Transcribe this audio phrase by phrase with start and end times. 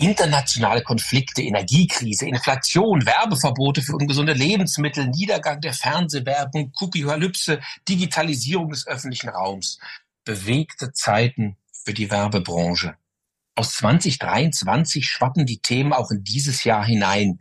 [0.00, 9.28] Internationale Konflikte, Energiekrise, Inflation, Werbeverbote für ungesunde Lebensmittel, Niedergang der Fernsehwerbung, Cookie-Hypse, Digitalisierung des öffentlichen
[9.28, 9.78] Raums.
[10.24, 12.96] Bewegte Zeiten für die Werbebranche.
[13.56, 17.38] Aus 2023 schwappen die Themen auch in dieses Jahr hinein.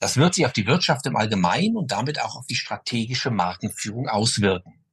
[0.00, 4.08] Das wird sich auf die Wirtschaft im Allgemeinen und damit auch auf die strategische Markenführung
[4.08, 4.84] auswirken.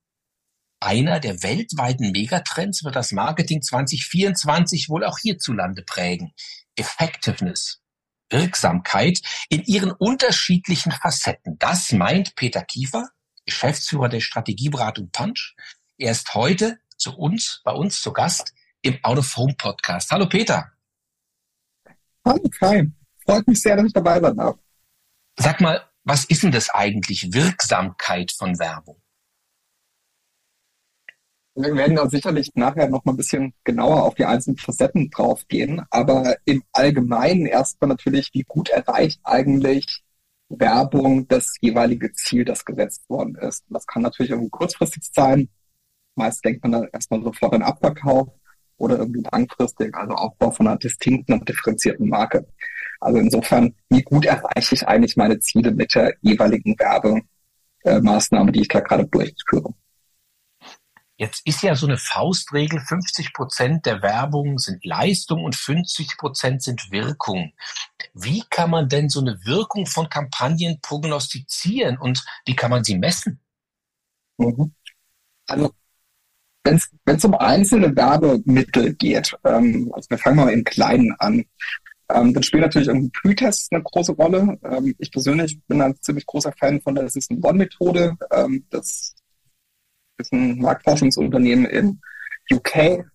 [0.80, 6.34] Einer der weltweiten Megatrends wird das Marketing 2024 wohl auch hierzulande prägen.
[6.76, 7.82] Effectiveness,
[8.30, 11.58] Wirksamkeit in ihren unterschiedlichen Facetten.
[11.60, 13.10] Das meint Peter Kiefer,
[13.46, 15.56] Geschäftsführer der Strategieberatung Punch.
[15.98, 20.12] Er ist heute zu uns, bei uns zu Gast im Out of Home Podcast.
[20.12, 20.72] Hallo Peter.
[22.26, 22.88] Hallo Kai.
[23.26, 24.58] Freut mich sehr, dass ich dabei sein darf.
[25.38, 29.01] Sag mal, was ist denn das eigentlich, Wirksamkeit von Werbung?
[31.54, 35.48] Wir werden da sicherlich nachher noch mal ein bisschen genauer auf die einzelnen Facetten drauf
[35.48, 35.82] gehen.
[35.90, 40.02] Aber im Allgemeinen erstmal natürlich, wie gut erreicht eigentlich
[40.50, 43.66] Werbung das jeweilige Ziel, das gesetzt worden ist.
[43.70, 45.50] Das kann natürlich irgendwie kurzfristig sein.
[46.16, 48.30] Meist denkt man dann erstmal sofort an Abverkauf
[48.78, 52.48] oder irgendwie langfristig, also Aufbau von einer distinkten und differenzierten Marke.
[53.00, 58.68] Also insofern, wie gut erreiche ich eigentlich meine Ziele mit der jeweiligen Werbemaßnahme, die ich
[58.68, 59.74] da gerade durchführe?
[61.22, 66.64] Jetzt ist ja so eine Faustregel, 50 Prozent der Werbung sind Leistung und 50 Prozent
[66.64, 67.54] sind Wirkung.
[68.16, 72.98] Wie kann man denn so eine Wirkung von Kampagnen prognostizieren und wie kann man sie
[72.98, 73.40] messen?
[74.40, 74.74] Mhm.
[75.46, 75.72] Also
[76.64, 81.46] wenn es um einzelne Werbemittel geht, ähm, also wir fangen mal im Kleinen an,
[82.10, 84.58] ähm, dann spielt natürlich irgendwie Pre-Tests eine große Rolle.
[84.64, 88.18] Ähm, ich persönlich bin ein ziemlich großer Fan von der System One-Methode.
[88.32, 89.14] Ähm, das
[90.22, 92.02] ist ein Marktforschungsunternehmen in
[92.52, 93.06] UK,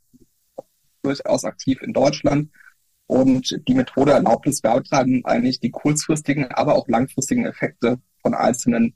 [1.03, 2.51] durchaus aktiv in Deutschland.
[3.07, 8.95] Und die Methode erlaubt es Werbetreibenden eigentlich die kurzfristigen, aber auch langfristigen Effekte von einzelnen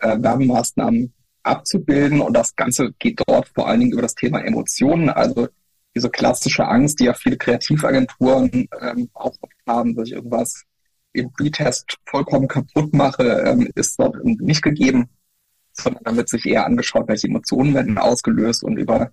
[0.00, 1.12] äh, Werbemaßnahmen
[1.44, 2.20] abzubilden.
[2.20, 5.48] Und das Ganze geht dort vor allen Dingen über das Thema Emotionen, also
[5.94, 9.36] diese klassische Angst, die ja viele Kreativagenturen ähm, auch
[9.66, 10.64] haben, dass ich irgendwas
[11.12, 15.08] im Pre-Test vollkommen kaputt mache, ähm, ist dort nicht gegeben,
[15.74, 19.10] sondern dann wird sich eher angeschaut, welche Emotionen werden ausgelöst und über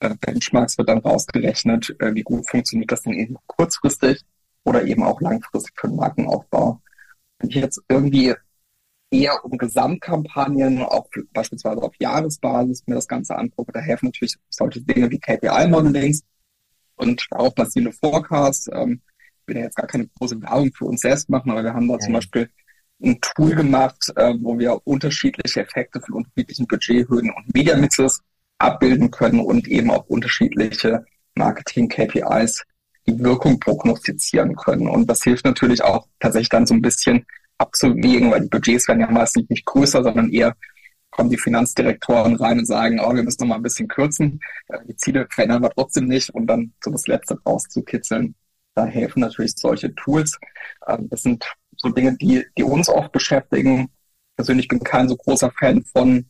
[0.00, 4.24] äh, Benchmarks wird dann rausgerechnet, äh, wie gut funktioniert das denn eben kurzfristig
[4.64, 6.80] oder eben auch langfristig für den Markenaufbau.
[7.38, 8.34] Wenn ich jetzt irgendwie
[9.10, 13.72] eher um Gesamtkampagnen, auch beispielsweise auf Jahresbasis mir das Ganze angucke.
[13.72, 16.24] Da helfen natürlich solche Dinge wie KPI-Modelings
[16.96, 18.68] und darauf basierende Forecasts.
[18.72, 19.00] Ähm,
[19.40, 21.88] ich will ja jetzt gar keine große Werbung für uns selbst machen, aber wir haben
[21.88, 22.00] da ja.
[22.00, 22.50] zum Beispiel
[23.02, 28.20] ein Tool gemacht, äh, wo wir unterschiedliche Effekte von unterschiedlichen Budgethöhen und Media-Mixes
[28.58, 31.04] abbilden können und eben auch unterschiedliche
[31.34, 32.64] Marketing-KPIs
[33.06, 34.88] die Wirkung prognostizieren können.
[34.88, 37.24] Und das hilft natürlich auch tatsächlich dann so ein bisschen
[37.56, 40.54] abzuwägen, weil die Budgets werden ja meistens nicht größer, sondern eher
[41.10, 44.40] kommen die Finanzdirektoren rein und sagen, oh, wir müssen noch mal ein bisschen kürzen.
[44.68, 48.34] Äh, die Ziele verändern wir trotzdem nicht, um dann so das Letzte rauszukitzeln.
[48.74, 50.38] Da helfen natürlich solche Tools.
[50.86, 51.44] Ähm, das sind
[51.78, 53.88] so Dinge, die, die uns oft beschäftigen.
[54.36, 56.26] Persönlich bin kein so großer Fan von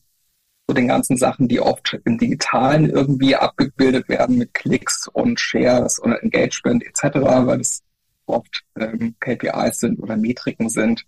[0.67, 6.01] so den ganzen Sachen, die oft im Digitalen irgendwie abgebildet werden mit Klicks und Shares
[6.03, 7.83] oder Engagement etc., weil es
[8.27, 11.05] oft ähm, KPIs sind oder Metriken sind,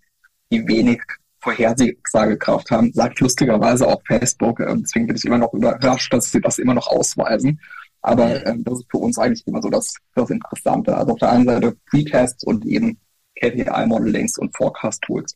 [0.51, 1.01] die wenig
[1.41, 4.59] Vorhersagekraft haben, sagt lustigerweise auch Facebook.
[4.59, 7.59] Ähm, deswegen bin ich immer noch überrascht, dass sie das immer noch ausweisen.
[8.01, 10.95] Aber ähm, das ist für uns eigentlich immer so das, das Interessante.
[10.95, 12.99] Also auf der einen Seite Precasts und eben
[13.41, 15.35] KPI-Modelings und Forecast-Tools.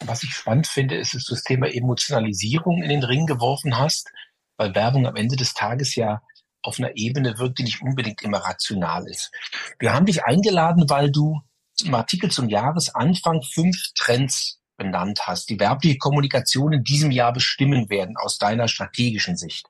[0.00, 4.10] Was ich spannend finde, ist, dass du das Thema Emotionalisierung in den Ring geworfen hast,
[4.56, 6.22] weil Werbung am Ende des Tages ja
[6.62, 9.30] auf einer Ebene wirkt, die nicht unbedingt immer rational ist.
[9.78, 11.40] Wir haben dich eingeladen, weil du
[11.84, 17.90] im Artikel zum Jahresanfang fünf Trends benannt hast, die werbliche Kommunikation in diesem Jahr bestimmen
[17.90, 19.66] werden aus deiner strategischen Sicht.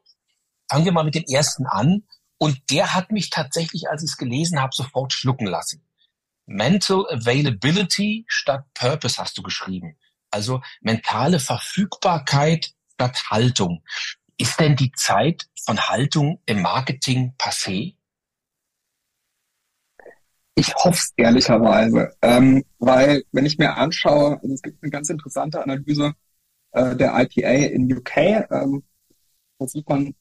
[0.70, 2.04] Fangen wir mal mit dem ersten an.
[2.40, 5.82] Und der hat mich tatsächlich, als ich es gelesen habe, sofort schlucken lassen.
[6.48, 9.96] Mental Availability statt Purpose hast du geschrieben.
[10.30, 13.84] Also mentale Verfügbarkeit statt Haltung.
[14.38, 17.96] Ist denn die Zeit von Haltung im Marketing passé?
[20.54, 25.08] Ich hoffe es ehrlicherweise, ähm, weil wenn ich mir anschaue, also es gibt eine ganz
[25.10, 26.14] interessante Analyse
[26.72, 28.82] äh, der IPA in UK, ähm,
[29.58, 30.14] da sieht man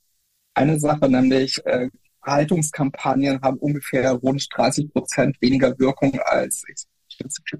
[0.53, 1.89] eine Sache, nämlich äh,
[2.27, 6.63] Haltungskampagnen haben ungefähr rund 30 Prozent weniger Wirkung als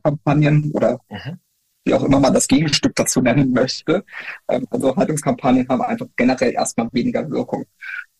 [0.04, 1.40] Kampagnen oder mhm.
[1.86, 4.06] wie auch immer man das Gegenstück dazu nennen möchte.
[4.48, 7.66] Ähm, also Haltungskampagnen haben einfach generell erstmal weniger Wirkung.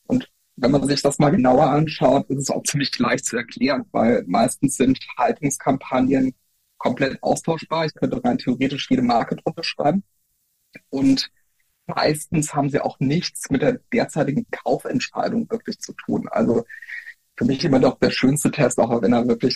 [0.08, 3.86] Und wenn man sich das mal genauer anschaut, ist es auch ziemlich leicht zu erklären,
[3.92, 6.34] weil meistens sind Haltungskampagnen
[6.78, 7.86] komplett austauschbar.
[7.86, 10.04] Ich könnte rein theoretisch jede Marke drunter schreiben.
[10.90, 11.30] Und
[11.88, 16.28] meistens haben sie auch nichts mit der derzeitigen Kaufentscheidung wirklich zu tun.
[16.30, 16.66] Also
[17.38, 19.56] für mich immer doch der schönste Test, auch wenn er wirklich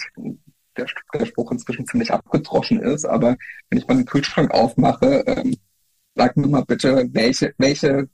[0.78, 3.06] der, der Spruch inzwischen ziemlich abgedroschen ist.
[3.06, 3.38] Aber
[3.69, 5.57] wenn ich mal den Kühlschrank aufmache, ähm,
[6.16, 8.10] sag mir mal bitte, welche, welche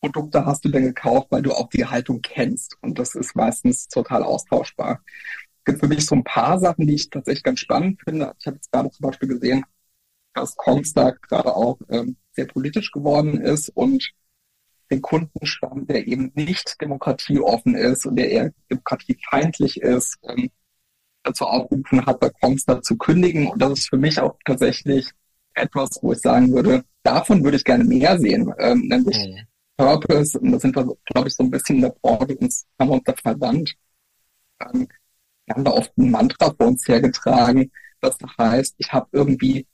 [0.00, 2.76] Produkte hast du denn gekauft, weil du auch die Haltung kennst?
[2.82, 5.02] Und das ist meistens total austauschbar.
[5.58, 8.34] Es gibt für mich so ein paar Sachen, die ich tatsächlich ganz spannend finde.
[8.38, 9.64] Ich habe jetzt gerade zum Beispiel gesehen,
[10.38, 14.12] dass Comstock gerade auch ähm, sehr politisch geworden ist und
[14.90, 20.50] den Kundenstamm, der eben nicht demokratieoffen ist und der eher demokratiefeindlich ist, ähm,
[21.22, 23.48] dazu aufgerufen hat, bei Comstar zu kündigen.
[23.48, 25.10] Und das ist für mich auch tatsächlich
[25.54, 29.46] etwas, wo ich sagen würde, davon würde ich gerne mehr sehen, ähm, nämlich mhm.
[29.76, 30.38] Purpose.
[30.38, 32.94] Und da sind wir, glaube ich, so ein bisschen in der Branche, uns haben wir
[32.94, 33.74] uns da verwandt.
[34.60, 34.88] Ähm,
[35.46, 37.70] wir haben da oft ein Mantra vor uns hergetragen,
[38.00, 39.66] das heißt, ich habe irgendwie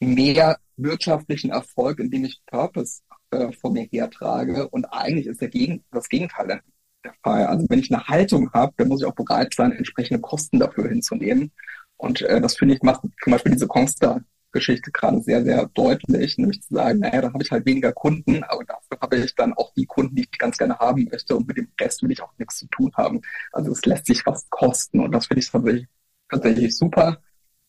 [0.00, 3.00] mehr wirtschaftlichen Erfolg, indem ich Purpose
[3.30, 4.68] äh, vor mir hertrage.
[4.68, 6.46] Und eigentlich ist der Gegen das Gegenteil
[7.04, 7.46] der Fall.
[7.46, 10.88] Also wenn ich eine Haltung habe, dann muss ich auch bereit sein, entsprechende Kosten dafür
[10.88, 11.52] hinzunehmen.
[11.96, 16.62] Und äh, das finde ich macht zum Beispiel diese Consta-Geschichte gerade sehr, sehr deutlich, nämlich
[16.62, 19.72] zu sagen, naja, da habe ich halt weniger Kunden, aber dafür habe ich dann auch
[19.74, 22.32] die Kunden, die ich ganz gerne haben möchte und mit dem Rest will ich auch
[22.38, 23.20] nichts zu tun haben.
[23.52, 25.86] Also es lässt sich was kosten und das finde ich tatsächlich,
[26.28, 27.18] tatsächlich super.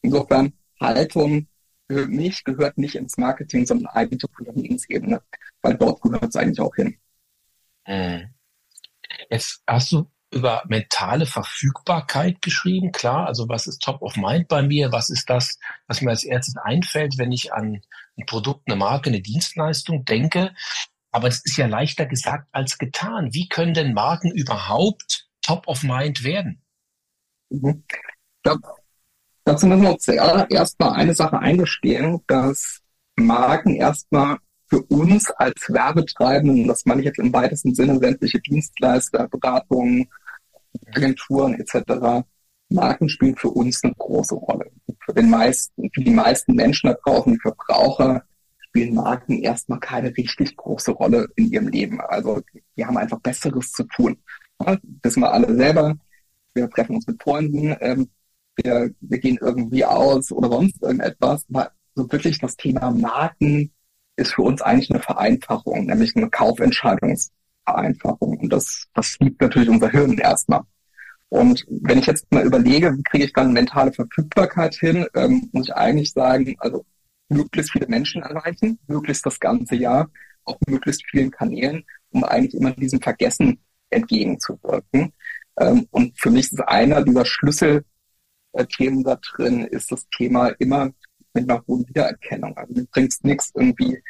[0.02, 1.48] Insofern Haltung
[1.88, 5.22] für mich gehört nicht ins Marketing, sondern eigentlich auf Unternehmensebene,
[5.62, 6.98] weil dort gehört es eigentlich auch hin.
[7.88, 8.34] Mhm.
[9.30, 13.28] Jetzt hast du über mentale Verfügbarkeit geschrieben, klar.
[13.28, 14.92] Also was ist top of mind bei mir?
[14.92, 17.82] Was ist das, was mir als erstes einfällt, wenn ich an
[18.18, 20.54] ein Produkt, eine Marke, eine Dienstleistung denke?
[21.12, 23.34] Aber das ist ja leichter gesagt als getan.
[23.34, 26.62] Wie können denn Marken überhaupt top of mind werden?
[27.50, 27.86] Mhm.
[27.88, 28.68] Ich glaube,
[29.46, 32.82] dazu müssen wir uns zuerst mal eine Sache eingestehen, dass
[33.16, 34.38] Marken erstmal
[34.68, 40.10] für uns als Werbetreibenden, das meine ich jetzt im weitesten Sinne, sämtliche Dienstleister, Beratungen,
[40.94, 42.26] Agenturen etc.,
[42.70, 44.72] Marken spielen für uns eine große Rolle.
[45.06, 48.24] Für den meisten, für die meisten Menschen da draußen, die Verbraucher,
[48.76, 52.02] spielen Marken erstmal keine richtig große Rolle in ihrem Leben.
[52.02, 52.42] Also
[52.76, 54.18] die haben einfach Besseres zu tun.
[54.60, 55.96] Ja, wissen wir alle selber.
[56.56, 58.10] Wir treffen uns mit Freunden, ähm,
[58.58, 61.46] wir, wir gehen irgendwie aus oder sonst irgendetwas.
[61.50, 63.72] Aber so wirklich das Thema Marken
[64.16, 68.38] ist für uns eigentlich eine Vereinfachung, nämlich eine Kaufentscheidungsvereinfachung.
[68.38, 70.62] Und das, das liebt natürlich unser Hirn erstmal.
[71.30, 75.68] Und wenn ich jetzt mal überlege, wie kriege ich dann mentale Verfügbarkeit hin, ähm, muss
[75.68, 76.86] ich eigentlich sagen, also
[77.30, 80.10] möglichst viele Menschen erreichen, möglichst das ganze Jahr,
[80.44, 83.60] auf möglichst vielen Kanälen, um eigentlich immer diesem Vergessen
[83.90, 85.12] entgegenzuwirken.
[85.60, 87.26] Ähm, und für mich ist einer dieser
[88.56, 90.92] Schlüsselthemen da drin, ist das Thema immer
[91.34, 92.56] mit einer hohen Wiedererkennung.
[92.58, 94.02] Also bringt es nichts, irgendwie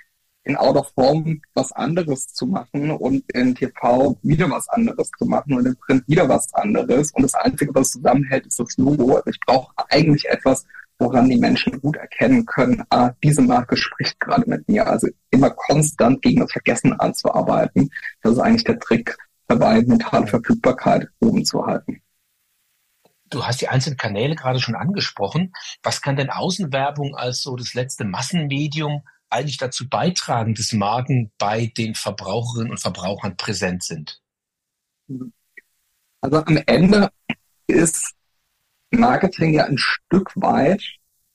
[0.44, 5.26] in Out of Form was anderes zu machen und in TV wieder was anderes zu
[5.26, 7.12] machen und in Print wieder was anderes.
[7.14, 9.20] Und das Einzige, was zusammenhält, ist das Logo.
[9.26, 10.66] Ich brauche eigentlich etwas,
[11.00, 14.86] woran die Menschen gut erkennen können, ah, diese Marke spricht gerade mit mir.
[14.88, 17.90] Also immer konstant gegen das Vergessen anzuarbeiten.
[18.22, 19.18] Das ist eigentlich der Trick
[19.48, 22.02] dabei, mentale Verfügbarkeit oben zu halten.
[23.30, 25.54] Du hast die einzelnen Kanäle gerade schon angesprochen.
[25.82, 31.72] Was kann denn Außenwerbung als so das letzte Massenmedium eigentlich dazu beitragen, dass Marken bei
[31.78, 34.22] den Verbraucherinnen und Verbrauchern präsent sind?
[36.22, 37.10] Also am Ende
[37.68, 38.14] ist
[38.92, 40.84] Marketing ja ein Stück weit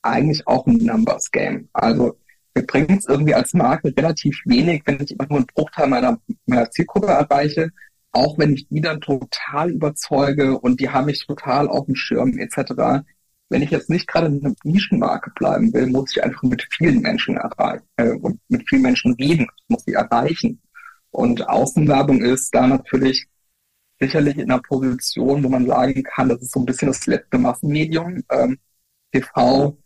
[0.03, 1.69] eigentlich auch ein Numbers Game.
[1.73, 2.19] Also
[2.55, 6.21] mir bringt es irgendwie als Marke relativ wenig, wenn ich immer nur einen Bruchteil meiner,
[6.47, 7.71] meiner Zielgruppe erreiche,
[8.13, 12.39] auch wenn ich die dann total überzeuge und die haben mich total auf dem Schirm
[12.39, 13.05] etc.
[13.49, 17.01] Wenn ich jetzt nicht gerade in einer Nischenmarke bleiben will, muss ich einfach mit vielen
[17.01, 19.47] Menschen erreichen äh, und mit vielen Menschen reden.
[19.69, 20.61] Muss sie erreichen.
[21.11, 23.27] Und Außenwerbung ist da natürlich
[24.01, 27.39] sicherlich in einer Position, wo man sagen kann, das ist so ein bisschen das letzte
[27.39, 28.23] Massenmedium.
[28.31, 28.59] Ähm,
[29.13, 29.77] TV,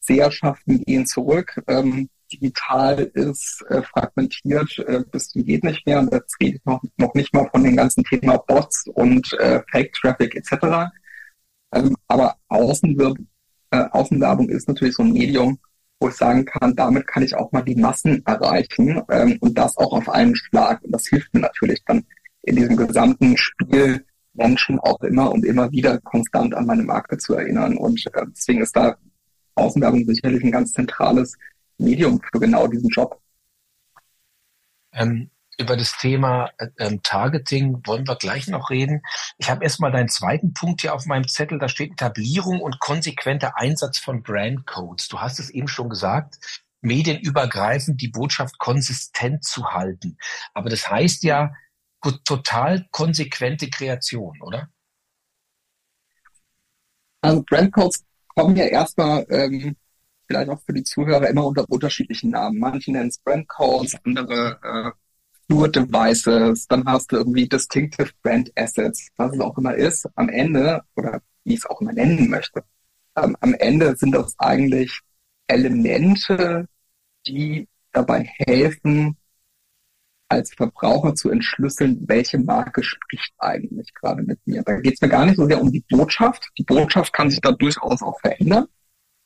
[0.00, 1.60] Seherschaften gehen zurück.
[1.66, 6.00] Ähm, digital ist äh, fragmentiert äh, bis zum geht nicht mehr.
[6.00, 9.62] Und jetzt rede ich noch, noch nicht mal von den ganzen Thema Bots und äh,
[9.70, 10.90] Fake Traffic etc.
[11.72, 13.18] Ähm, aber Außenwirb
[13.70, 15.58] äh, Außenwerbung ist natürlich so ein Medium,
[16.00, 19.76] wo ich sagen kann, damit kann ich auch mal die Massen erreichen ähm, und das
[19.76, 20.82] auch auf einen Schlag.
[20.84, 22.04] Und das hilft mir natürlich dann
[22.42, 24.04] in diesem gesamten Spiel
[24.34, 27.76] Menschen auch immer und immer wieder konstant an meine Marke zu erinnern.
[27.76, 28.96] Und äh, deswegen ist da
[29.56, 31.36] Außenwerbung sicherlich ein ganz zentrales
[31.78, 33.20] Medium für genau diesen Job.
[34.92, 39.02] Ähm, über das Thema äh, ähm, Targeting wollen wir gleich noch reden.
[39.38, 41.58] Ich habe erstmal deinen zweiten Punkt hier auf meinem Zettel.
[41.58, 45.08] Da steht Etablierung und konsequenter Einsatz von Brandcodes.
[45.08, 46.38] Du hast es eben schon gesagt,
[46.80, 50.16] medienübergreifend die Botschaft konsistent zu halten.
[50.54, 51.52] Aber das heißt ja
[52.24, 54.68] total konsequente Kreation, oder?
[57.20, 59.76] Also Brandcodes kommen ja erstmal ähm,
[60.28, 62.58] vielleicht auch für die Zuhörer immer unter unterschiedlichen Namen.
[62.58, 64.90] Manche nennen es Brandcodes, andere äh,
[65.46, 70.06] Fluid Devices, dann hast du irgendwie Distinctive Brand Assets, was es auch immer ist.
[70.14, 72.62] Am Ende, oder wie ich es auch immer nennen möchte,
[73.16, 75.00] ähm, am Ende sind das eigentlich
[75.46, 76.68] Elemente,
[77.26, 79.16] die dabei helfen,
[80.28, 84.62] als Verbraucher zu entschlüsseln, welche Marke spricht eigentlich gerade mit mir.
[84.62, 86.50] Da geht es mir gar nicht so sehr um die Botschaft.
[86.58, 88.66] Die Botschaft kann sich da durchaus auch verändern.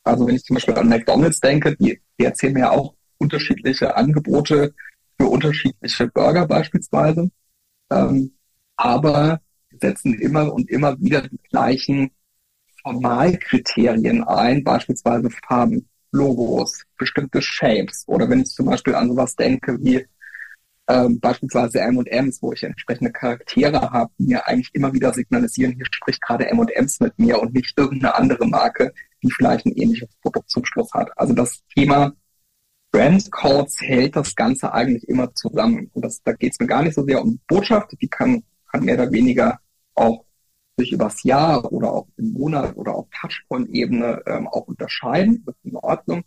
[0.04, 4.74] Also wenn ich zum Beispiel an McDonald's denke, die, die erzählen mir auch unterschiedliche Angebote
[5.18, 7.30] für unterschiedliche Burger beispielsweise.
[7.90, 8.32] Ähm,
[8.76, 9.40] aber
[9.80, 12.10] setzen immer und immer wieder die gleichen
[12.82, 18.04] Formalkriterien ein, beispielsweise Farben, Logos, bestimmte Shapes.
[18.06, 20.04] Oder wenn ich zum Beispiel an sowas denke wie
[20.88, 25.86] ähm, beispielsweise M&M's, wo ich entsprechende Charaktere habe, die mir eigentlich immer wieder signalisieren, hier
[25.90, 30.50] spricht gerade M&M's mit mir und nicht irgendeine andere Marke, die vielleicht ein ähnliches Produkt
[30.50, 31.10] zum Schluss hat.
[31.16, 32.12] Also das Thema
[32.92, 35.90] Brand Codes hält das Ganze eigentlich immer zusammen.
[35.94, 38.84] Und das, da geht es mir gar nicht so sehr um Botschaft, die kann, kann
[38.84, 39.58] mehr oder weniger
[39.94, 40.24] auch
[40.76, 45.42] sich übers Jahr oder auch im Monat oder auf Touchpoint-Ebene ähm, auch unterscheiden.
[45.46, 46.24] Das ist in Ordnung.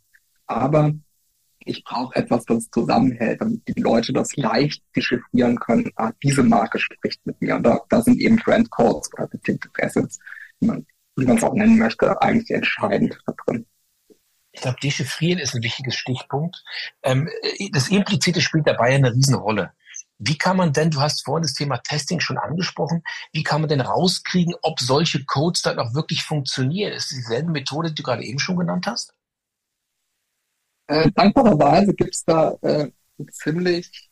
[0.47, 0.93] Aber
[1.59, 5.91] ich brauche etwas, das zusammenhält, damit die Leute das leicht dechiffrieren können.
[5.95, 7.55] Ah, diese Marke spricht mit mir.
[7.55, 10.19] Und da, da sind eben Brand Codes oder Distinctive Assets,
[10.59, 10.85] wie man
[11.15, 13.65] wie man es auch nennen möchte, eigentlich entscheidend da drin.
[14.51, 16.63] Ich glaube, dechiffrieren ist ein wichtiges Stichpunkt.
[17.03, 17.29] Ähm,
[17.71, 19.73] das Implizite spielt dabei eine Riesenrolle.
[20.17, 23.03] Wie kann man denn, du hast vorhin das Thema Testing schon angesprochen,
[23.33, 26.93] wie kann man denn rauskriegen, ob solche Codes dann auch wirklich funktionieren?
[26.93, 29.13] Ist das dieselbe Methode, die du gerade eben schon genannt hast?
[30.87, 34.09] Äh, dankbarerweise gibt es da äh, einen ziemlich,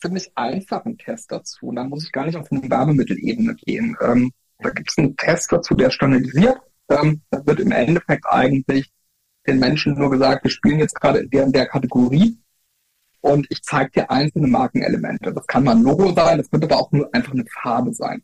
[0.00, 1.70] ziemlich einfachen Test dazu.
[1.72, 3.96] Da muss ich gar nicht auf eine Werbemittelebene gehen.
[4.00, 6.58] Ähm, da gibt es einen Test dazu, der standardisiert.
[6.88, 8.90] Ähm, da wird im Endeffekt eigentlich
[9.46, 12.38] den Menschen nur gesagt, wir spielen jetzt gerade in der, in der Kategorie
[13.20, 15.32] und ich zeige dir einzelne Markenelemente.
[15.32, 18.22] Das kann mal ein Logo sein, das könnte aber auch nur einfach eine Farbe sein.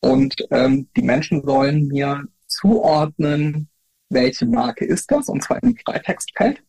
[0.00, 3.68] Und ähm, die Menschen sollen mir zuordnen,
[4.10, 6.62] welche Marke ist das, und zwar im Freitextfeld.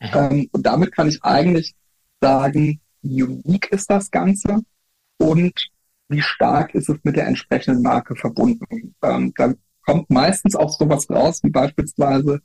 [0.00, 0.08] Mhm.
[0.14, 1.74] Ähm, und damit kann ich eigentlich
[2.20, 4.60] sagen, wie unique ist das Ganze
[5.18, 5.71] und
[6.12, 8.94] wie stark ist es mit der entsprechenden Marke verbunden.
[9.02, 9.52] Ähm, da
[9.84, 12.40] kommt meistens auch sowas raus, wie beispielsweise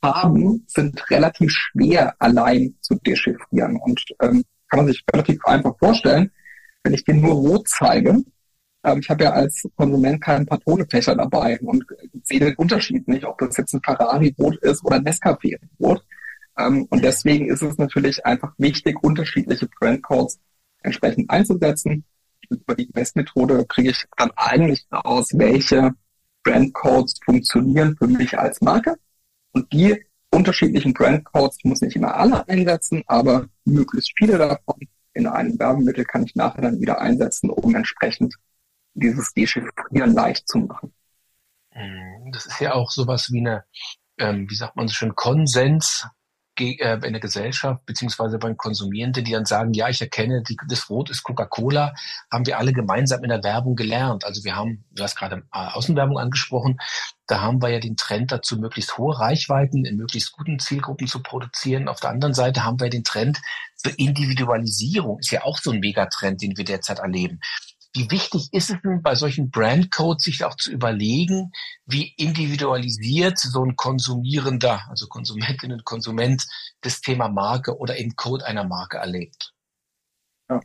[0.00, 6.30] Farben sind relativ schwer allein zu dechiffrieren und ähm, kann man sich relativ einfach vorstellen,
[6.82, 8.24] wenn ich dir nur rot zeige,
[8.84, 11.84] ähm, ich habe ja als Konsument keinen Patronefächer dabei und
[12.24, 16.02] sehe den Unterschied nicht, ob das jetzt ein Ferrari-Rot ist oder ein Nescafé-Rot.
[16.58, 20.40] Ähm, und deswegen ist es natürlich einfach wichtig, unterschiedliche Brandcodes
[20.82, 22.04] entsprechend einzusetzen
[22.48, 25.92] über die Messmethode kriege ich dann eigentlich raus, welche
[26.44, 28.96] Brandcodes funktionieren für mich als Marke.
[29.52, 34.76] Und die unterschiedlichen Brandcodes, muss nicht immer alle einsetzen, aber möglichst viele davon
[35.14, 38.34] in einem Werbemittel kann ich nachher dann wieder einsetzen, um entsprechend
[38.94, 40.94] dieses Dechiffrieren leicht zu machen.
[41.74, 42.32] Mhm.
[42.32, 43.64] Das ist ja auch sowas wie eine,
[44.18, 46.06] ähm, wie sagt man so schön, Konsens
[46.60, 51.10] in der Gesellschaft beziehungsweise beim Konsumierenden, die dann sagen, ja, ich erkenne, die, das Rot
[51.10, 51.94] ist Coca-Cola,
[52.30, 54.24] haben wir alle gemeinsam in der Werbung gelernt.
[54.24, 56.78] Also wir haben, du hast gerade äh, Außenwerbung angesprochen,
[57.26, 61.22] da haben wir ja den Trend dazu, möglichst hohe Reichweiten in möglichst guten Zielgruppen zu
[61.22, 61.88] produzieren.
[61.88, 63.40] Auf der anderen Seite haben wir den Trend
[63.76, 67.40] zur Individualisierung, ist ja auch so ein Megatrend, den wir derzeit erleben.
[67.94, 71.52] Wie wichtig ist es denn bei solchen Brandcodes, sich auch zu überlegen,
[71.84, 76.46] wie individualisiert so ein Konsumierender, also Konsumentin und Konsument,
[76.80, 79.52] das Thema Marke oder eben Code einer Marke erlebt?
[80.48, 80.60] Ja.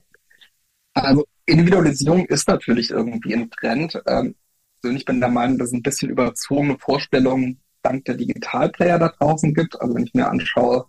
[0.94, 4.02] Also Individualisierung ist natürlich irgendwie ein Trend.
[4.08, 4.36] Ähm,
[4.82, 9.54] persönlich bin der Meinung, dass es ein bisschen überzogene Vorstellungen dank der Digitalplayer da draußen
[9.54, 9.80] gibt.
[9.82, 10.86] Also wenn ich mir anschaue,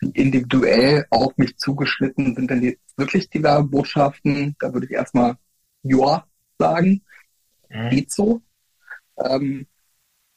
[0.00, 5.36] wie individuell auf mich zugeschnitten sind denn jetzt wirklich die Werbotschaften, da würde ich erstmal
[5.82, 6.26] ja
[6.58, 7.02] sagen.
[7.70, 7.90] Mhm.
[7.90, 8.42] Geht so.
[9.18, 9.66] Ähm,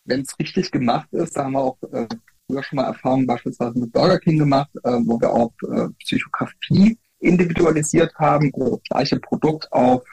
[0.05, 2.07] Wenn es richtig gemacht ist, da haben wir auch äh,
[2.47, 6.97] früher schon mal Erfahrungen beispielsweise mit Burger King gemacht, äh, wo wir auch äh, Psychografie
[7.19, 10.03] individualisiert haben, wo das gleiche Produkt auf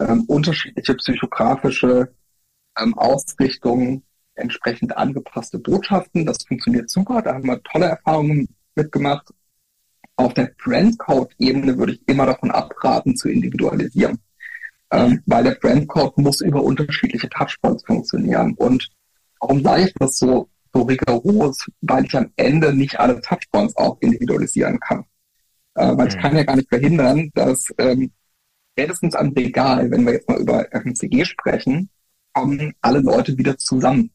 [0.00, 2.14] ähm, unterschiedliche psychografische
[2.80, 4.04] ähm, Ausrichtungen
[4.34, 6.26] entsprechend angepasste Botschaften.
[6.26, 7.22] Das funktioniert super.
[7.22, 9.28] Da haben wir tolle Erfahrungen mitgemacht.
[10.16, 14.18] auf der Brandcode-Ebene würde ich immer davon abraten, zu individualisieren.
[14.90, 18.54] Ähm, weil der Brandcode muss über unterschiedliche Touchpoints funktionieren.
[18.54, 18.88] Und
[19.40, 21.66] warum sage ich das so, so rigoros?
[21.82, 25.04] Weil ich am Ende nicht alle Touchpoints auch individualisieren kann.
[25.74, 26.08] Äh, weil mhm.
[26.08, 28.12] ich kann ja gar nicht verhindern, dass ähm,
[28.72, 31.90] spätestens am Regal, wenn wir jetzt mal über FMCG sprechen,
[32.32, 34.10] kommen alle Leute wieder zusammen.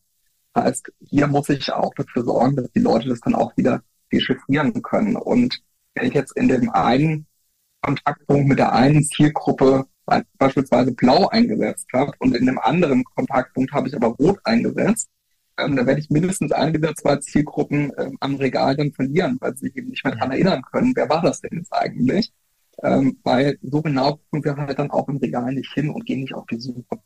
[0.53, 3.83] Das heißt, hier muss ich auch dafür sorgen, dass die Leute das dann auch wieder
[4.11, 5.15] dechiffrieren können.
[5.15, 5.59] Und
[5.95, 7.25] wenn ich jetzt in dem einen
[7.81, 9.85] Kontaktpunkt mit der einen Zielgruppe
[10.37, 15.09] beispielsweise blau eingesetzt habe und in einem anderen Kontaktpunkt habe ich aber rot eingesetzt,
[15.57, 19.55] ähm, da werde ich mindestens eine dieser zwei Zielgruppen ähm, am Regal dann verlieren, weil
[19.55, 22.33] sie sich eben nicht mehr daran erinnern können, wer war das denn jetzt eigentlich?
[22.81, 26.21] Ähm, weil so genau gucken wir halt dann auch im Regal nicht hin und gehen
[26.21, 26.99] nicht auf die Suche.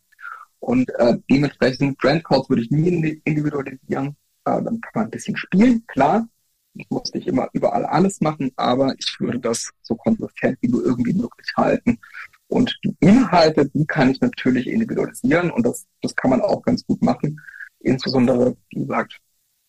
[0.59, 4.15] Und äh, dementsprechend Brandcodes würde ich nie individualisieren.
[4.45, 6.27] Äh, dann kann man ein bisschen spielen, klar.
[6.73, 10.85] Ich muss nicht immer überall alles machen, aber ich würde das so konsistent wie nur
[10.85, 11.99] irgendwie möglich halten.
[12.47, 16.85] Und die Inhalte, die kann ich natürlich individualisieren und das, das kann man auch ganz
[16.85, 17.41] gut machen.
[17.79, 19.19] Insbesondere, wie gesagt,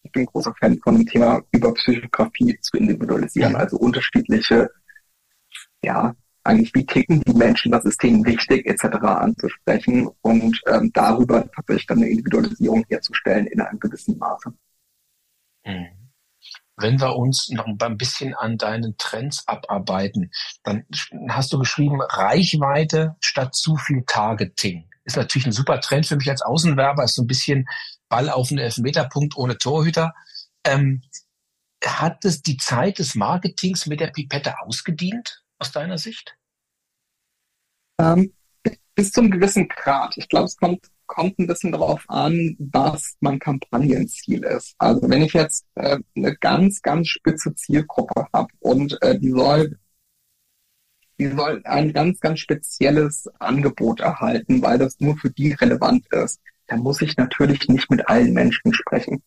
[0.02, 4.70] ich bin großer Fan von dem Thema über Psychografie zu individualisieren, also unterschiedliche,
[5.82, 8.96] ja, eigentlich wie ticken die Menschen, das System wichtig etc.
[9.02, 14.54] anzusprechen und ähm, darüber tatsächlich dann eine Individualisierung herzustellen in einem gewissen Maße.
[15.66, 15.97] Mhm.
[16.80, 20.30] Wenn wir uns noch ein bisschen an deinen Trends abarbeiten,
[20.62, 20.86] dann
[21.28, 24.88] hast du geschrieben, Reichweite statt zu viel Targeting.
[25.04, 27.68] Ist natürlich ein super Trend für mich als Außenwerber, ist so ein bisschen
[28.08, 30.14] Ball auf den Elfmeterpunkt ohne Torhüter.
[30.64, 31.02] Ähm,
[31.84, 36.36] hat es die Zeit des Marketings mit der Pipette ausgedient, aus deiner Sicht?
[38.00, 38.32] Ähm,
[38.94, 40.16] bis zum gewissen Grad.
[40.16, 44.76] Ich glaube, es kommt kommt ein bisschen darauf an, was mein Kampagnenziel ist.
[44.78, 49.76] Also wenn ich jetzt äh, eine ganz, ganz spitze Zielgruppe habe und äh, die soll
[51.18, 56.40] die soll ein ganz, ganz spezielles Angebot erhalten, weil das nur für die relevant ist,
[56.68, 59.22] dann muss ich natürlich nicht mit allen Menschen sprechen.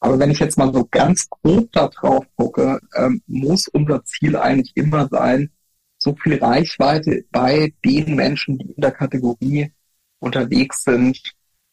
[0.00, 4.36] Aber wenn ich jetzt mal so ganz grob da drauf gucke, ähm, muss unser Ziel
[4.36, 5.50] eigentlich immer sein,
[5.98, 9.72] so viel Reichweite bei den Menschen, die in der Kategorie
[10.18, 11.20] unterwegs sind,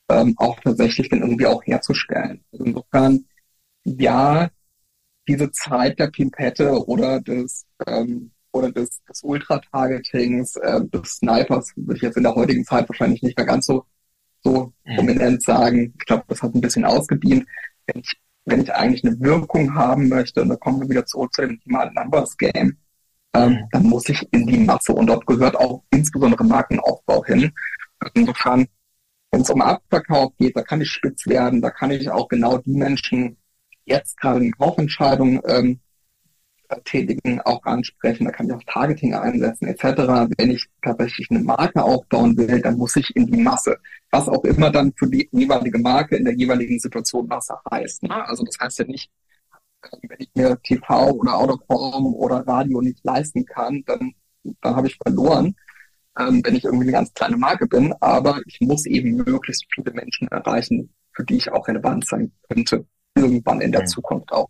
[0.10, 2.44] ähm, auch tatsächlich dann irgendwie auch herzustellen.
[2.52, 3.26] Also insofern,
[3.84, 4.50] ja,
[5.28, 11.98] diese Zeit der Pimpette oder des ähm, oder des, des Ultra-Targetings, äh, des Snipers, würde
[11.98, 13.86] ich jetzt in der heutigen Zeit wahrscheinlich nicht mehr ganz so,
[14.44, 14.96] so mhm.
[14.96, 15.94] prominent sagen.
[15.98, 17.48] Ich glaube, das hat ein bisschen ausgedient.
[17.88, 21.34] Wenn ich, wenn ich eigentlich eine Wirkung haben möchte, und da kommen wir wieder zurück
[21.34, 22.78] zu dem Thema Numbers Game,
[23.34, 23.68] ähm, mhm.
[23.72, 27.52] dann muss ich in die Masse und dort gehört auch insbesondere Markenaufbau hin.
[28.14, 28.68] Insofern,
[29.32, 32.58] wenn es um Abverkauf geht, da kann ich spitz werden, da kann ich auch genau
[32.58, 33.38] die Menschen,
[33.86, 35.80] jetzt gerade eine Kaufentscheidung ähm,
[36.86, 40.32] tätigen, auch ansprechen, da kann ich auch Targeting einsetzen etc.
[40.38, 43.78] Wenn ich tatsächlich eine Marke aufbauen will, dann muss ich in die Masse,
[44.10, 48.04] was auch immer dann für die jeweilige Marke in der jeweiligen Situation Masse heißt.
[48.04, 48.26] Ne?
[48.26, 49.12] Also das heißt ja nicht,
[50.02, 54.14] wenn ich mir TV oder Autoform oder Radio nicht leisten kann, dann,
[54.62, 55.56] dann habe ich verloren
[56.20, 59.92] ähm, wenn ich irgendwie eine ganz kleine Marke bin, aber ich muss eben möglichst viele
[59.92, 63.88] Menschen erreichen, für die ich auch relevant sein könnte, irgendwann in der mhm.
[63.88, 64.50] Zukunft auch.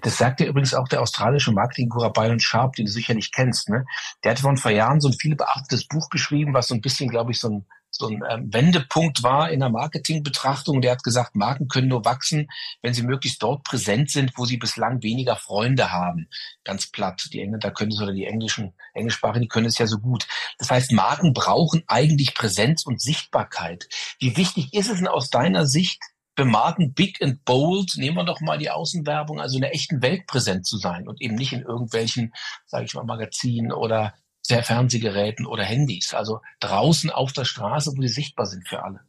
[0.00, 3.68] Das sagt ja übrigens auch der australische Marketing-Guru Byron Sharp, den du sicherlich kennst.
[3.68, 3.84] Ne?
[4.22, 6.80] Der hat vor ein paar Jahren so ein viel beachtetes Buch geschrieben, was so ein
[6.80, 10.80] bisschen, glaube ich, so ein so ein ähm, Wendepunkt war in der Marketingbetrachtung.
[10.80, 12.48] Der hat gesagt, Marken können nur wachsen,
[12.82, 16.28] wenn sie möglichst dort präsent sind, wo sie bislang weniger Freunde haben.
[16.64, 17.28] Ganz platt.
[17.32, 20.26] Die Engländer können es oder die englischen, englischsprachigen, die können es ja so gut.
[20.58, 23.88] Das heißt, Marken brauchen eigentlich Präsenz und Sichtbarkeit.
[24.18, 26.02] Wie wichtig ist es denn aus deiner Sicht,
[26.36, 30.02] für Marken big and bold, nehmen wir doch mal die Außenwerbung, also in der echten
[30.02, 32.34] Welt präsent zu sein und eben nicht in irgendwelchen,
[32.66, 34.14] sage ich mal, Magazinen oder
[34.48, 36.14] Fernsehgeräten oder Handys.
[36.14, 39.00] Also draußen auf der Straße, wo sie sichtbar sind für alle.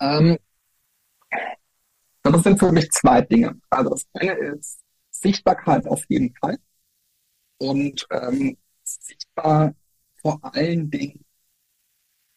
[0.00, 0.38] Ähm,
[2.22, 3.60] das sind für mich zwei Dinge.
[3.70, 6.58] Also das eine ist Sichtbarkeit auf jeden Fall.
[7.58, 9.74] Und ähm, sichtbar
[10.20, 11.24] vor allen Dingen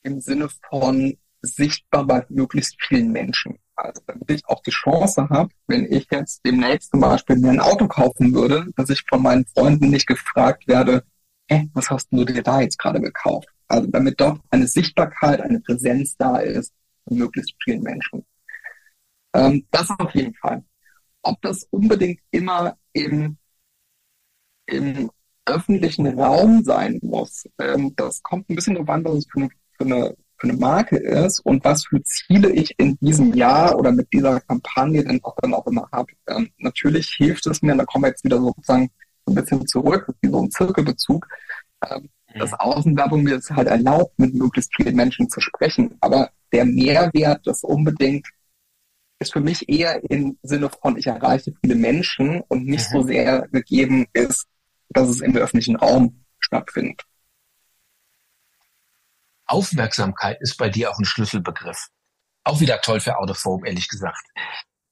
[0.03, 3.59] im Sinne von sichtbar bei möglichst vielen Menschen.
[3.75, 7.59] Also damit ich auch die Chance habe, wenn ich jetzt demnächst zum Beispiel mir ein
[7.59, 11.03] Auto kaufen würde, dass ich von meinen Freunden nicht gefragt werde,
[11.49, 13.47] hey, was hast du dir da jetzt gerade gekauft?
[13.67, 16.73] Also damit dort eine Sichtbarkeit, eine Präsenz da ist
[17.07, 18.25] von möglichst vielen Menschen.
[19.33, 20.63] Ähm, das auf jeden Fall.
[21.23, 23.37] Ob das unbedingt immer im,
[24.67, 25.09] im
[25.45, 29.49] öffentlichen Raum sein muss, ähm, das kommt ein bisschen darauf an, was es für eine,
[29.77, 33.91] für eine für eine Marke ist und was für Ziele ich in diesem Jahr oder
[33.91, 36.11] mit dieser Kampagne denn auch dann auch immer habe.
[36.27, 38.91] Ähm, natürlich hilft es mir, da kommen wir jetzt wieder sozusagen
[39.25, 41.27] so ein bisschen zurück, wie so ein Zirkelbezug,
[41.89, 42.39] ähm, mhm.
[42.39, 45.95] dass Außenwerbung mir es halt erlaubt, mit möglichst vielen Menschen zu sprechen.
[46.01, 48.27] Aber der Mehrwert das unbedingt
[49.19, 52.97] ist für mich eher im Sinne von, ich erreiche viele Menschen und nicht mhm.
[52.97, 54.45] so sehr gegeben ist,
[54.89, 57.05] dass es im öffentlichen Raum stattfindet.
[59.53, 61.89] Aufmerksamkeit ist bei dir auch ein Schlüsselbegriff.
[62.43, 64.25] Auch wieder toll für Out of Form, ehrlich gesagt.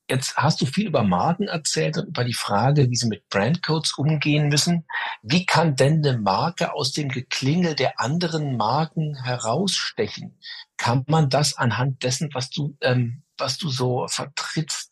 [0.08, 3.94] Jetzt hast du viel über Marken erzählt und über die Frage, wie sie mit Brandcodes
[3.94, 4.86] umgehen müssen.
[5.24, 10.38] Wie kann denn eine Marke aus dem Geklingel der anderen Marken herausstechen?
[10.78, 14.92] Kann man das anhand dessen, was du, ähm, was du so vertrittst,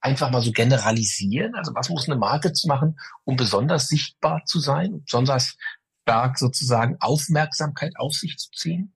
[0.00, 1.54] einfach mal so generalisieren?
[1.56, 5.58] Also was muss eine Marke machen, um besonders sichtbar zu sein, besonders
[6.04, 8.94] stark sozusagen Aufmerksamkeit auf sich zu ziehen?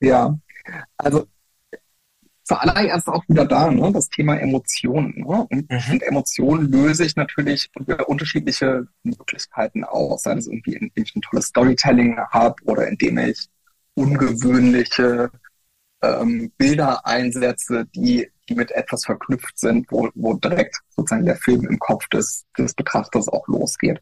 [0.00, 0.38] Ja,
[0.96, 1.26] also
[2.48, 5.14] zuallererst auch wieder da, ne, das Thema Emotionen.
[5.16, 5.46] Ne?
[5.50, 5.92] Und, mhm.
[5.92, 10.22] und, Emotionen löse ich natürlich über unterschiedliche Möglichkeiten aus.
[10.22, 13.48] Sei es irgendwie, indem ich ein tolles Storytelling habe oder indem ich
[13.94, 15.30] ungewöhnliche
[16.02, 21.66] ähm, Bilder einsetze, die, die mit etwas verknüpft sind, wo, wo direkt sozusagen der Film
[21.66, 24.00] im Kopf des, des Betrachters auch losgeht.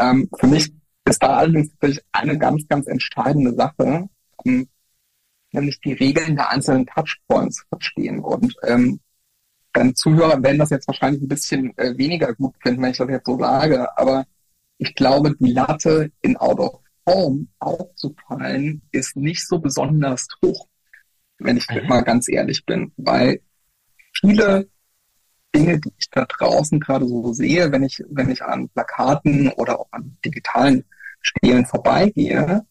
[0.00, 0.72] Ähm, für mich
[1.04, 4.08] ist da allerdings natürlich eine ganz, ganz entscheidende Sache,
[4.44, 4.68] ähm,
[5.52, 8.20] nämlich die Regeln der einzelnen Touchpoints verstehen.
[8.20, 9.00] Und ähm,
[9.72, 13.08] deine Zuhörer werden das jetzt wahrscheinlich ein bisschen äh, weniger gut finden, wenn ich das
[13.08, 14.26] jetzt so sage, aber
[14.78, 20.68] ich glaube, die Latte in Out of Form aufzufallen, ist nicht so besonders hoch,
[21.38, 21.88] wenn ich mhm.
[21.88, 23.40] mal ganz ehrlich bin, weil
[24.12, 24.68] viele
[25.54, 29.80] Dinge, die ich da draußen gerade so sehe, wenn ich, wenn ich an Plakaten oder
[29.80, 30.84] auch an digitalen
[31.22, 32.66] Stelen vorbeigehe,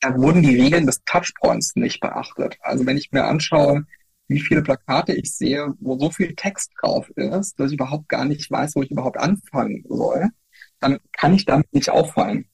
[0.00, 2.56] da wurden die Regeln des Touchpoints nicht beachtet.
[2.60, 3.84] Also wenn ich mir anschaue,
[4.28, 8.24] wie viele Plakate ich sehe, wo so viel Text drauf ist, dass ich überhaupt gar
[8.24, 10.28] nicht weiß, wo ich überhaupt anfangen soll,
[10.80, 12.48] dann kann ich damit nicht auffallen.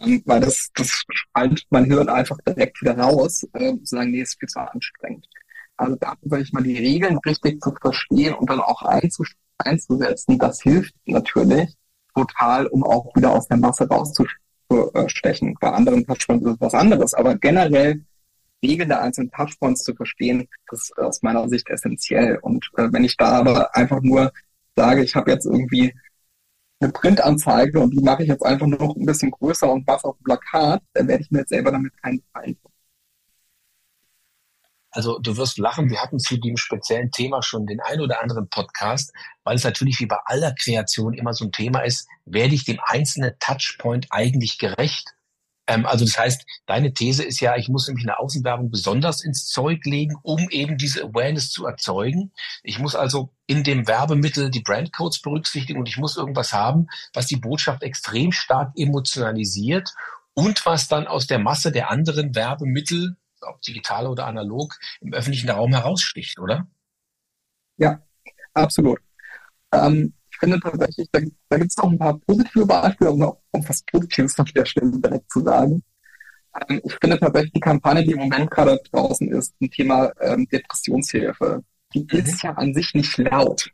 [0.00, 4.22] Ähm, weil das, das spaltet mein Hirn einfach direkt wieder raus, äh, zu sagen, nee,
[4.22, 5.26] ist viel zu anstrengend.
[5.76, 10.62] Also da, sage ich mal, die Regeln richtig zu verstehen und dann auch einzusetzen, das
[10.62, 11.74] hilft natürlich
[12.14, 14.39] total, um auch wieder aus der Masse rauszuspringen
[15.06, 15.56] stechen.
[15.60, 18.04] Bei anderen Touchpoints ist es was anderes, aber generell
[18.64, 22.38] Regeln der einzelnen Touchpoints zu verstehen, ist aus meiner Sicht essentiell.
[22.42, 24.32] Und äh, wenn ich da aber einfach nur
[24.76, 25.94] sage, ich habe jetzt irgendwie
[26.80, 30.16] eine Printanzeige und die mache ich jetzt einfach noch ein bisschen größer und was auf
[30.18, 32.72] dem Plakat, dann werde ich mir jetzt selber damit keinen Gefallen tun.
[34.90, 38.48] Also du wirst lachen, wir hatten zu dem speziellen Thema schon den ein oder anderen
[38.48, 39.12] Podcast,
[39.44, 42.80] weil es natürlich wie bei aller Kreation immer so ein Thema ist, werde ich dem
[42.84, 45.14] einzelnen Touchpoint eigentlich gerecht?
[45.70, 49.46] Ähm, also das heißt, deine These ist ja, ich muss nämlich eine Außenwerbung besonders ins
[49.46, 52.32] Zeug legen, um eben diese Awareness zu erzeugen.
[52.64, 57.26] Ich muss also in dem Werbemittel die Brandcodes berücksichtigen und ich muss irgendwas haben, was
[57.26, 59.94] die Botschaft extrem stark emotionalisiert
[60.34, 65.50] und was dann aus der Masse der anderen Werbemittel ob digital oder analog, im öffentlichen
[65.50, 66.66] Raum heraussticht, oder?
[67.76, 68.02] Ja,
[68.54, 69.00] absolut.
[69.72, 73.40] Ähm, ich finde tatsächlich, da, da gibt es auch ein paar positive Beispiele, um auch
[73.52, 75.82] was Positives an der Stelle direkt zu sagen.
[76.68, 80.46] Ähm, ich finde tatsächlich die Kampagne, die im Moment gerade draußen ist, ein Thema ähm,
[80.48, 81.62] Depressionshilfe,
[81.94, 82.18] die mhm.
[82.18, 83.70] ist ja an sich nicht laut,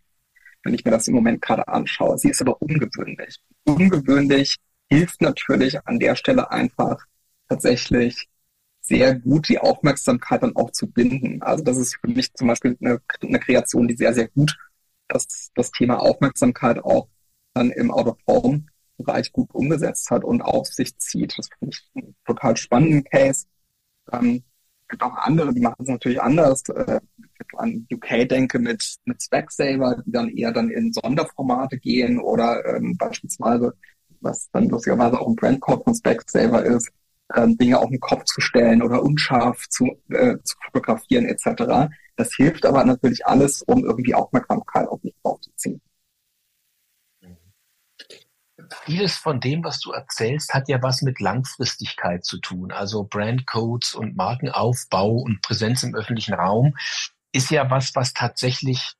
[0.63, 2.19] wenn ich mir das im Moment gerade anschaue.
[2.19, 3.39] Sie ist aber ungewöhnlich.
[3.65, 4.57] Ungewöhnlich
[4.89, 7.05] hilft natürlich an der Stelle einfach
[7.49, 8.29] tatsächlich
[8.87, 11.43] sehr gut die Aufmerksamkeit dann auch zu binden.
[11.43, 14.57] Also das ist für mich zum Beispiel eine, eine Kreation, die sehr, sehr gut
[15.09, 17.09] das, das Thema Aufmerksamkeit auch
[17.55, 21.37] dann im Out-of-Home-Bereich gut umgesetzt hat und auf sich zieht.
[21.37, 23.47] Das finde ich einen total spannenden Case.
[24.13, 24.45] Ähm,
[24.89, 26.63] gibt auch andere, die machen es natürlich anders.
[26.69, 27.01] Äh,
[27.57, 32.97] an UK denke mit, mit Specsavers, die dann eher dann in Sonderformate gehen oder ähm,
[32.99, 33.75] beispielsweise,
[34.21, 36.93] was dann lustigerweise auch ein Brandcode von Specsavers ist,
[37.35, 41.91] ähm, Dinge auf den Kopf zu stellen oder unscharf zu, äh, zu fotografieren etc.
[42.17, 45.81] Das hilft aber natürlich alles, um irgendwie Aufmerksamkeit auf mich draufzuziehen.
[48.85, 52.73] Vieles von dem, was du erzählst, hat ja was mit Langfristigkeit zu tun.
[52.73, 56.75] Also Brandcodes und Markenaufbau und Präsenz im öffentlichen Raum
[57.33, 58.95] ist ja was, was tatsächlich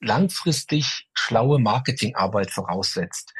[0.00, 3.34] langfristig schlaue Marketingarbeit voraussetzt.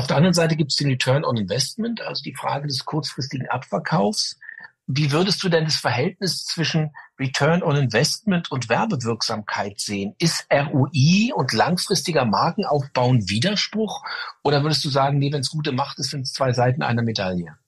[0.00, 3.50] Auf der anderen Seite gibt es den Return on Investment, also die Frage des kurzfristigen
[3.50, 4.38] Abverkaufs.
[4.86, 10.14] Wie würdest du denn das Verhältnis zwischen Return on Investment und Werbewirksamkeit sehen?
[10.18, 14.02] Ist ROI und langfristiger Markenaufbau ein Widerspruch?
[14.42, 17.02] Oder würdest du sagen, nee, wenn es gute Macht ist, sind es zwei Seiten einer
[17.02, 17.58] Medaille?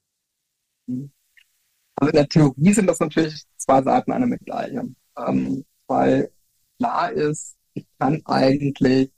[0.89, 4.89] Also in der Theorie sind das natürlich zwei Seiten einer Medaille.
[5.19, 6.33] Ähm, weil
[6.79, 9.11] klar ist, ich kann eigentlich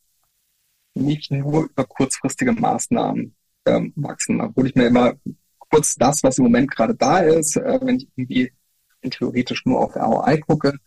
[0.95, 3.35] nicht nur über kurzfristige Maßnahmen
[3.67, 4.39] ähm, wachsen.
[4.39, 5.15] Da hole ich mir immer
[5.59, 8.53] kurz das, was im Moment gerade da ist, äh, wenn ich irgendwie
[9.11, 10.79] theoretisch nur auf ROI gucke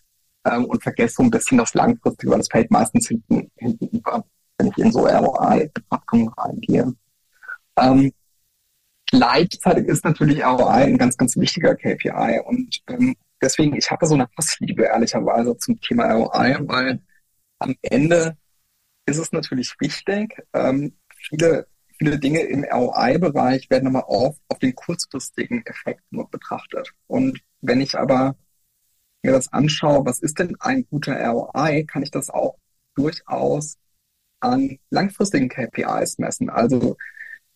[0.45, 4.25] ähm, und vergesse so ein bisschen das Langfristige, weil das fällt meistens hinten, hinten über,
[4.57, 6.93] wenn ich in so ROI-Betrachtungen reingehe.
[7.77, 8.11] Ähm,
[9.05, 14.15] gleichzeitig ist natürlich ROI ein ganz, ganz wichtiger KPI und ähm, deswegen, ich habe so
[14.15, 17.01] eine Hassliebe ehrlicherweise zum Thema ROI, weil
[17.59, 18.37] am Ende
[19.07, 21.67] ist es natürlich wichtig, ähm, viele
[21.97, 26.93] viele Dinge im ROI-Bereich werden aber oft auf den kurzfristigen Effekt nur betrachtet.
[27.07, 28.35] Und wenn ich aber
[29.23, 32.57] mir das anschaue, was ist denn ein guter ROI, kann ich das auch
[32.95, 33.77] durchaus
[34.39, 36.49] an langfristigen KPIs messen.
[36.49, 36.97] Also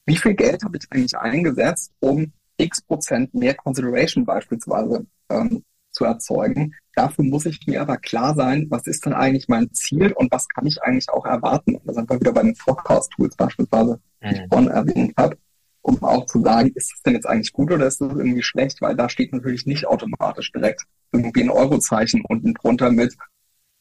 [0.06, 6.06] wie viel Geld habe ich eigentlich eingesetzt, um x Prozent mehr Consideration beispielsweise ähm, zu
[6.06, 6.74] erzeugen.
[6.96, 10.48] Dafür muss ich mir aber klar sein, was ist denn eigentlich mein Ziel und was
[10.50, 11.76] kann ich eigentlich auch erwarten.
[11.76, 14.48] Und da sind wir wieder bei den Forecast-Tools beispielsweise, die ich mhm.
[14.50, 15.38] vorhin erwähnt habe,
[15.82, 18.82] um auch zu sagen, ist es denn jetzt eigentlich gut oder ist es irgendwie schlecht,
[18.82, 23.16] weil da steht natürlich nicht automatisch direkt irgendwie ein Eurozeichen unten drunter mit,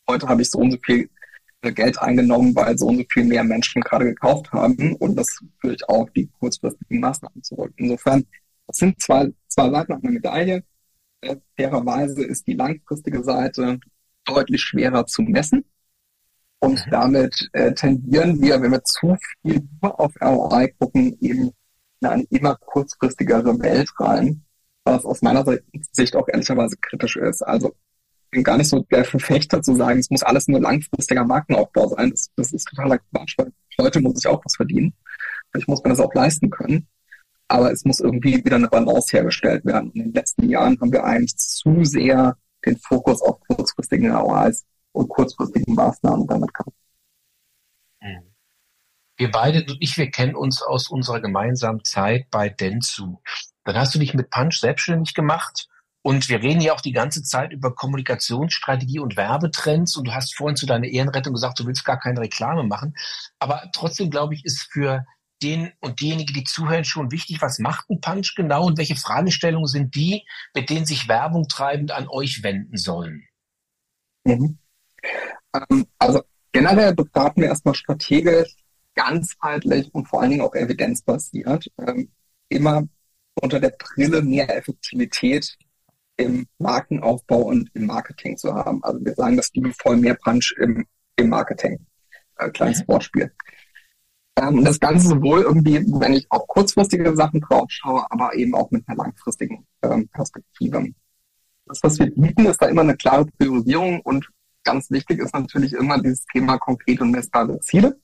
[0.08, 1.10] heute habe ich so und so viel
[1.62, 5.74] Geld eingenommen, weil so und so viel mehr Menschen gerade gekauft haben und das führe
[5.74, 7.72] ich auch die kurzfristigen Maßnahmen zurück.
[7.76, 8.26] Insofern,
[8.66, 10.64] das sind zwei, zwei Seiten einer Medaille
[11.22, 13.78] äh, fairerweise ist die langfristige Seite
[14.24, 15.64] deutlich schwerer zu messen.
[16.60, 16.90] Und mhm.
[16.90, 21.52] damit äh, tendieren wir, wenn wir zu viel nur auf ROI gucken, eben
[22.00, 24.44] in eine immer kurzfristigere Welt rein,
[24.84, 25.44] was aus meiner
[25.92, 27.42] Sicht auch ehrlicherweise kritisch ist.
[27.42, 27.74] Also
[28.24, 31.88] ich bin gar nicht so der Verfechter zu sagen, es muss alles nur langfristiger Markenaufbau
[31.88, 32.10] sein.
[32.10, 34.94] Das, das ist totaler Quatsch, weil heute muss ich auch was verdienen.
[35.56, 36.86] Ich muss mir das auch leisten können
[37.50, 39.90] aber es muss irgendwie wieder eine Balance hergestellt werden.
[39.92, 45.08] In den letzten Jahren haben wir eigentlich zu sehr den Fokus auf kurzfristigen ROIs und
[45.08, 46.76] kurzfristigen Maßnahmen damit gehabt.
[48.00, 48.34] Mhm.
[49.16, 53.18] Wir beide, du und ich, wir kennen uns aus unserer gemeinsamen Zeit bei Dentsu.
[53.64, 55.68] Dann hast du dich mit Punch selbstständig gemacht
[56.02, 60.36] und wir reden ja auch die ganze Zeit über Kommunikationsstrategie und Werbetrends und du hast
[60.36, 62.94] vorhin zu deiner Ehrenrettung gesagt, du willst gar keine Reklame machen.
[63.40, 65.04] Aber trotzdem, glaube ich, ist für
[65.42, 69.66] den und diejenigen, die zuhören, schon wichtig, was macht ein Punch genau und welche Fragestellungen
[69.66, 70.24] sind die,
[70.54, 73.26] mit denen sich Werbung treibend an euch wenden sollen?
[74.24, 74.58] Mhm.
[75.54, 76.22] Ähm, also
[76.52, 78.54] generell betrachten wir erstmal strategisch,
[78.94, 82.10] ganzheitlich und vor allen Dingen auch evidenzbasiert, ähm,
[82.48, 82.86] immer
[83.40, 85.56] unter der Brille mehr Effektivität
[86.16, 88.82] im Markenaufbau und im Marketing zu haben.
[88.84, 91.86] Also wir sagen das liebevoll mehr Punch im, im Marketing.
[92.36, 92.88] Äh, kleines mhm.
[92.88, 93.32] Wortspiel.
[94.40, 98.70] Ähm, das Ganze sowohl irgendwie, wenn ich auf kurzfristige Sachen drauf schaue, aber eben auch
[98.70, 100.86] mit einer langfristigen ähm, Perspektive.
[101.66, 104.28] Das, was wir bieten, ist da immer eine klare Priorisierung und
[104.64, 107.98] ganz wichtig ist natürlich immer dieses Thema konkrete und messbare Ziele.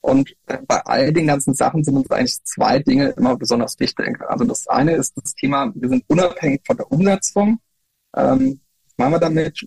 [0.00, 4.20] Und äh, bei all den ganzen Sachen sind uns eigentlich zwei Dinge immer besonders wichtig.
[4.28, 7.60] Also das eine ist das Thema, wir sind unabhängig von der Umsetzung.
[8.16, 9.66] Ähm, was machen wir damit?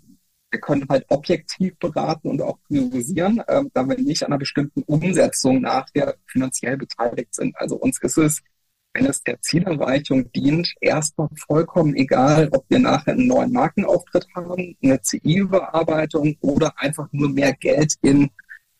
[0.56, 4.84] Wir können halt objektiv beraten und auch priorisieren, äh, da wir nicht an einer bestimmten
[4.84, 7.54] Umsetzung nachher finanziell beteiligt sind.
[7.58, 8.42] Also uns ist es,
[8.94, 14.78] wenn es der Zielerreichung dient, erstmal vollkommen egal, ob wir nachher einen neuen Markenauftritt haben,
[14.82, 18.30] eine CI-Überarbeitung oder einfach nur mehr Geld in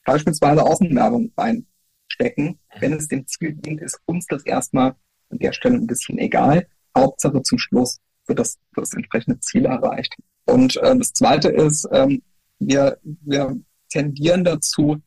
[0.06, 2.58] beispielsweise Außenwerbung reinstecken.
[2.80, 4.96] Wenn es dem Ziel dient, ist uns das erstmal
[5.30, 6.68] an der Stelle ein bisschen egal.
[6.98, 10.16] Hauptsache zum Schluss wird das, das entsprechende Ziel erreicht.
[10.46, 12.22] Und äh, das Zweite ist, ähm,
[12.60, 13.58] wir, wir
[13.90, 14.98] tendieren dazu,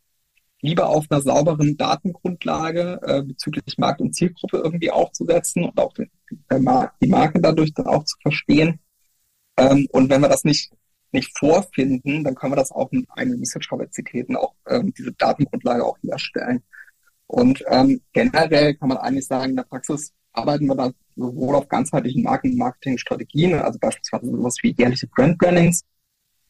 [0.60, 6.10] lieber auf einer sauberen Datengrundlage äh, bezüglich Markt und Zielgruppe irgendwie aufzusetzen und auch den,
[6.30, 8.80] die Marke dadurch dann auch zu verstehen.
[9.56, 10.72] Ähm, und wenn wir das nicht,
[11.12, 15.98] nicht vorfinden, dann können wir das auch mit eigenen Research-Kapazitäten auch ähm, diese Datengrundlage auch
[16.02, 16.62] herstellen.
[17.26, 21.68] Und ähm, generell kann man eigentlich sagen, in der Praxis arbeiten wir da sowohl auf
[21.68, 25.84] ganzheitlichen Marken- Marketingstrategien, also beispielsweise sowas wie jährliche Brand Plannings.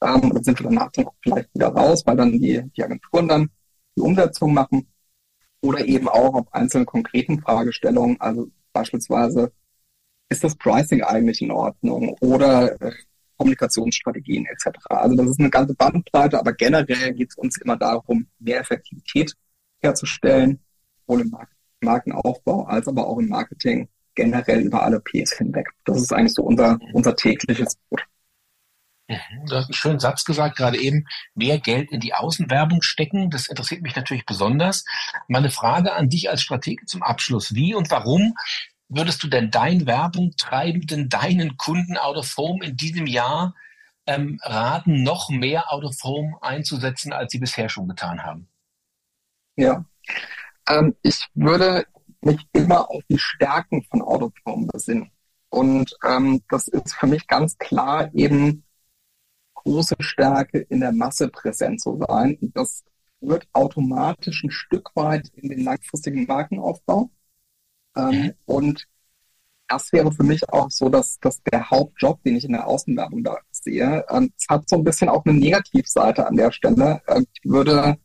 [0.00, 3.28] Ähm, da sind wir danach dann auch vielleicht wieder raus, weil dann die, die Agenturen
[3.28, 3.50] dann
[3.96, 4.86] die Umsetzung machen.
[5.60, 9.52] Oder eben auch auf einzelnen konkreten Fragestellungen, also beispielsweise,
[10.28, 12.92] ist das Pricing eigentlich in Ordnung oder äh,
[13.36, 14.78] Kommunikationsstrategien etc.
[14.88, 19.34] Also das ist eine ganze Bandbreite, aber generell geht es uns immer darum, mehr Effektivität
[19.80, 20.60] herzustellen,
[21.06, 21.34] sowohl im
[21.80, 25.68] Markenaufbau als aber auch im Marketing generell über alle Ps hinweg.
[25.84, 28.02] Das ist eigentlich so unser, unser tägliches Brot.
[29.06, 33.30] Mhm, du hast einen schönen Satz gesagt, gerade eben, mehr Geld in die Außenwerbung stecken.
[33.30, 34.84] Das interessiert mich natürlich besonders.
[35.28, 37.54] Meine Frage an dich als Stratege zum Abschluss.
[37.54, 38.34] Wie und warum
[38.88, 43.54] würdest du denn deinen Werbung treibenden, deinen Kunden out of home in diesem Jahr
[44.06, 48.48] ähm, raten, noch mehr out of home einzusetzen, als sie bisher schon getan haben?
[49.54, 49.84] Ja,
[50.68, 51.86] ähm, ich würde
[52.20, 55.10] mich immer auf die Stärken von home besinnen.
[55.50, 58.64] Und ähm, das ist für mich ganz klar eben
[59.54, 62.38] große Stärke in der Masse präsent zu sein.
[62.54, 62.84] Das
[63.20, 67.10] wird automatisch ein Stück weit in den langfristigen Markenaufbau.
[67.96, 68.34] Ähm, mhm.
[68.46, 68.88] Und
[69.68, 73.22] das wäre für mich auch so, dass, dass der Hauptjob, den ich in der Außenwerbung
[73.22, 77.02] da sehe, ähm, es hat so ein bisschen auch eine Negativseite an der Stelle.
[77.08, 77.98] Ähm, ich würde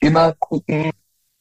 [0.00, 0.90] immer gucken,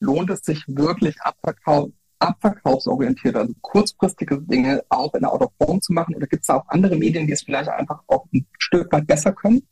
[0.05, 1.89] lohnt es sich wirklich Abverkauf,
[2.19, 6.15] abverkaufsorientiert, also kurzfristige Dinge auch in der Out-of-Home zu machen?
[6.15, 9.07] Oder gibt es da auch andere Medien, die es vielleicht einfach auch ein Stück weit
[9.07, 9.67] besser können?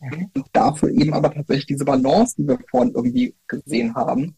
[0.00, 4.36] Und dafür eben aber tatsächlich diese Balance, die wir vorhin irgendwie gesehen haben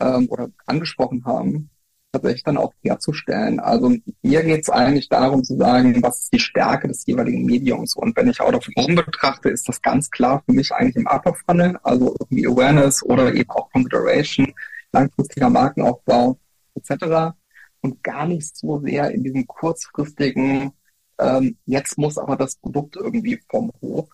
[0.00, 1.70] ähm, oder angesprochen haben,
[2.16, 3.60] tatsächlich dann auch herzustellen.
[3.60, 7.94] Also mir geht es eigentlich darum zu sagen, was ist die Stärke des jeweiligen Mediums.
[7.94, 11.06] Und wenn ich Out of Home betrachte, ist das ganz klar für mich eigentlich im
[11.06, 14.52] Upper Funnel, also irgendwie Awareness oder eben auch Consideration,
[14.92, 16.38] langfristiger Markenaufbau
[16.74, 17.34] etc.
[17.80, 20.72] Und gar nicht so sehr in diesem kurzfristigen,
[21.18, 24.08] ähm, jetzt muss aber das Produkt irgendwie vom Hof.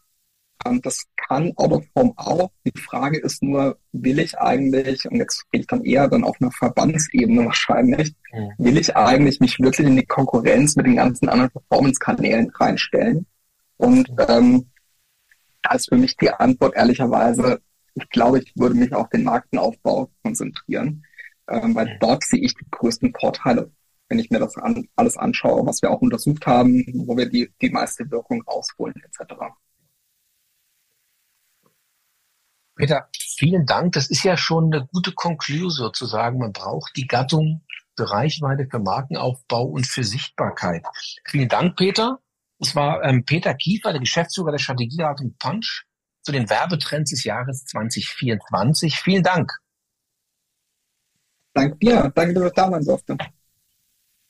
[0.65, 2.51] Ähm, das kann Out of Home auch.
[2.65, 6.37] Die Frage ist nur, will ich eigentlich, und jetzt gehe ich dann eher dann auf
[6.41, 8.53] einer Verbandsebene wahrscheinlich, mhm.
[8.59, 13.27] will ich eigentlich mich wirklich in die Konkurrenz mit den ganzen anderen Performance-Kanälen reinstellen?
[13.77, 14.71] Und ähm,
[15.63, 17.61] da ist für mich die Antwort ehrlicherweise,
[17.95, 21.05] ich glaube, ich würde mich auf den Markenaufbau konzentrieren
[21.49, 23.71] ähm, weil dort sehe ich die größten Vorteile,
[24.09, 27.53] wenn ich mir das an, alles anschaue, was wir auch untersucht haben, wo wir die,
[27.61, 29.35] die meiste Wirkung rausholen etc.
[32.75, 33.93] Peter, vielen Dank.
[33.93, 36.39] Das ist ja schon eine gute Konklusion sozusagen.
[36.39, 37.65] Man braucht die Gattung
[37.97, 40.85] für Reichweite, für Markenaufbau und für Sichtbarkeit.
[41.27, 42.19] Vielen Dank, Peter.
[42.59, 45.85] Es war ähm, Peter Kiefer, der Geschäftsführer der Strategieratung Punch
[46.23, 48.97] zu den Werbetrends des Jahres 2024.
[48.97, 49.53] Vielen Dank.
[51.53, 52.13] Danke dir.
[52.15, 53.19] Danke, dass ich da sein.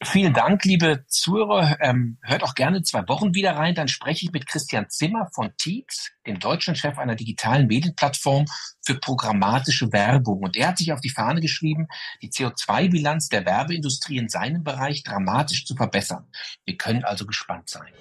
[0.05, 1.77] Vielen Dank, liebe Zuhörer.
[1.81, 3.75] Ähm, hört auch gerne zwei Wochen wieder rein.
[3.75, 8.47] Dann spreche ich mit Christian Zimmer von Teats, dem deutschen Chef einer digitalen Medienplattform
[8.85, 10.41] für programmatische Werbung.
[10.43, 11.87] Und er hat sich auf die Fahne geschrieben,
[12.21, 16.27] die CO2-Bilanz der Werbeindustrie in seinem Bereich dramatisch zu verbessern.
[16.65, 17.93] Wir können also gespannt sein.